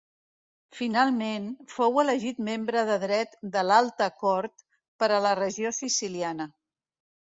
[0.77, 1.43] Finalment,
[1.73, 4.67] fou elegit membre de dret de l'Alta Cort
[5.05, 6.53] per a la Regió Siciliana.